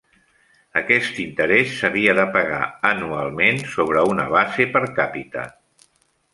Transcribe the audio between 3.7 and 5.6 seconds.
sobre una base per càpita.